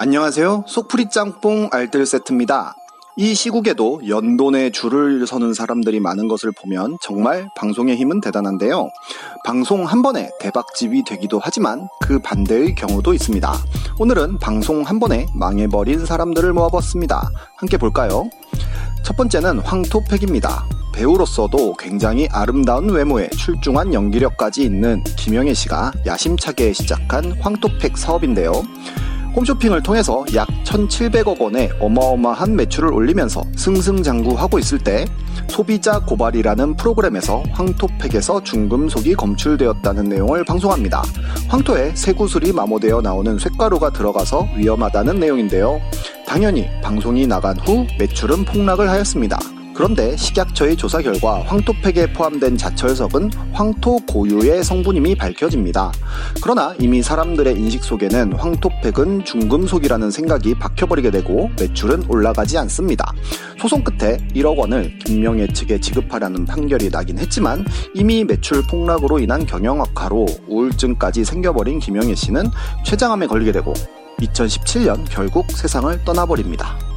[0.00, 0.62] 안녕하세요.
[0.68, 2.76] 속풀이 짬뽕 알뜰 세트입니다.
[3.16, 8.90] 이 시국에도 연돈에 줄을 서는 사람들이 많은 것을 보면 정말 방송의 힘은 대단한데요.
[9.44, 13.52] 방송 한 번에 대박집이 되기도 하지만 그 반대의 경우도 있습니다.
[13.98, 17.28] 오늘은 방송 한 번에 망해버린 사람들을 모아봤습니다.
[17.56, 18.30] 함께 볼까요?
[19.02, 20.64] 첫 번째는 황토팩입니다.
[20.94, 28.52] 배우로서도 굉장히 아름다운 외모에 출중한 연기력까지 있는 김영애 씨가 야심차게 시작한 황토팩 사업인데요.
[29.38, 35.04] 홈쇼핑을 통해서 약 1,700억 원의 어마어마한 매출을 올리면서 승승장구하고 있을 때
[35.48, 41.04] 소비자 고발이라는 프로그램에서 황토팩에서 중금속이 검출되었다는 내용을 방송합니다.
[41.46, 45.80] 황토에 쇠구슬이 마모되어 나오는 쇳가루가 들어가서 위험하다는 내용인데요.
[46.26, 49.38] 당연히 방송이 나간 후 매출은 폭락을 하였습니다.
[49.78, 55.92] 그런데 식약처의 조사 결과 황토팩에 포함된 자철석은 황토 고유의 성분임이 밝혀집니다.
[56.42, 63.12] 그러나 이미 사람들의 인식 속에는 황토팩은 중금속이라는 생각이 박혀버리게 되고 매출은 올라가지 않습니다.
[63.60, 69.80] 소송 끝에 1억 원을 김명애 측에 지급하라는 판결이 나긴 했지만 이미 매출 폭락으로 인한 경영
[69.80, 72.50] 악화로 우울증까지 생겨버린 김영애 씨는
[72.84, 73.74] 췌장암에 걸리게 되고
[74.18, 76.87] 2017년 결국 세상을 떠나버립니다.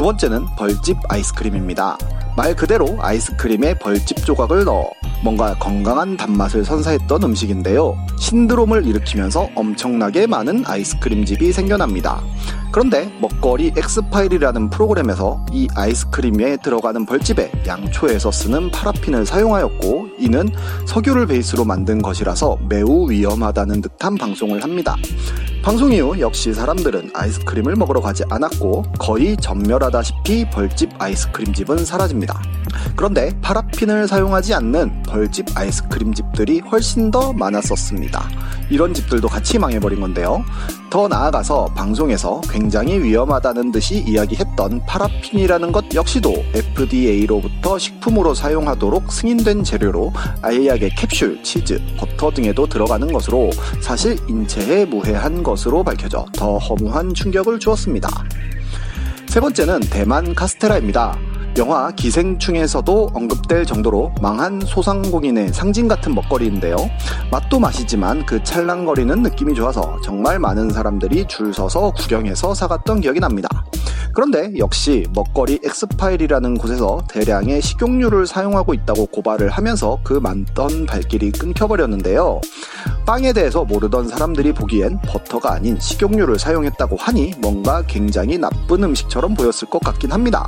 [0.00, 1.98] 두 번째는 벌집 아이스크림입니다.
[2.34, 4.90] 말 그대로 아이스크림에 벌집 조각을 넣어
[5.22, 7.98] 뭔가 건강한 단맛을 선사했던 음식인데요.
[8.18, 12.22] 신드롬을 일으키면서 엄청나게 많은 아이스크림집이 생겨납니다.
[12.72, 20.48] 그런데 먹거리 엑스파일이라는 프로그램에서 이 아이스크림에 들어가는 벌집에 양초에서 쓰는 파라핀을 사용하였고 이는
[20.86, 24.96] 석유를 베이스로 만든 것이라서 매우 위험하다는 듯한 방송을 합니다.
[25.62, 32.40] 방송 이후 역시 사람들은 아이스크림을 먹으러 가지 않았고 거의 전멸하다시피 벌집 아이스크림집은 사라집니다.
[32.96, 38.28] 그런데 파라핀을 사용하지 않는 벌집 아이스크림집들이 훨씬 더 많았었습니다.
[38.70, 40.44] 이런 집들도 같이 망해버린 건데요.
[40.90, 50.12] 더 나아가서 방송에서 굉장히 위험하다는 듯이 이야기했던 파라핀이라는 것 역시도 FDA로부터 식품으로 사용하도록 승인된 재료로
[50.42, 53.50] 알약의 캡슐, 치즈, 버터 등에도 들어가는 것으로
[53.80, 58.08] 사실 인체에 무해한 것 으로 밝혀져 더 허무한 충격을 주었습니다.
[59.28, 61.16] 세 번째는 대만 카스테라입니다.
[61.58, 66.76] 영화 기생충에서도 언급될 정도로 망한 소상공인의 상징 같은 먹거리인데요.
[67.30, 73.48] 맛도 맛이지만 그 찰랑거리는 느낌이 좋아서 정말 많은 사람들이 줄 서서 구경해서 사갔던 기억이 납니다.
[74.12, 82.40] 그런데 역시 먹거리 엑스파일이라는 곳에서 대량의 식용유를 사용하고 있다고 고발을 하면서 그 많던 발길이 끊겨버렸는데요.
[83.06, 89.68] 빵에 대해서 모르던 사람들이 보기엔 버터가 아닌 식용유를 사용했다고 하니 뭔가 굉장히 나쁜 음식처럼 보였을
[89.68, 90.46] 것 같긴 합니다.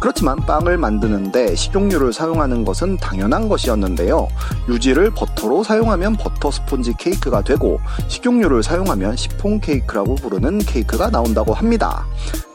[0.00, 4.28] 그렇지만 빵을 만드는데 식용유를 사용하는 것은 당연한 것이었는데요.
[4.68, 12.06] 유지를 버터로 사용하면 버터 스폰지 케이크가 되고 식용유를 사용하면 시폰 케이크라고 부르는 케이크가 나온다고 합니다.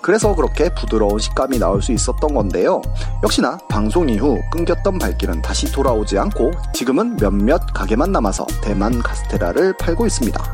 [0.01, 2.81] 그래서 그렇게 부드러운 식감이 나올 수 있었던 건데요.
[3.23, 10.05] 역시나 방송 이후 끊겼던 발길은 다시 돌아오지 않고 지금은 몇몇 가게만 남아서 대만 카스테라를 팔고
[10.05, 10.53] 있습니다.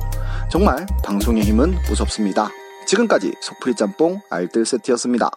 [0.49, 2.49] 정말 방송의 힘은 무섭습니다.
[2.85, 5.31] 지금까지 소프리 짬뽕 알뜰 세트였습니다.